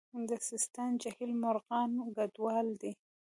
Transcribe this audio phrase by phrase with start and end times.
[0.27, 2.91] د سیستان جهیل مرغان کډوال دي